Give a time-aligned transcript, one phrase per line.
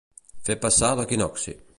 [0.47, 1.57] Fer passar l'equinocci.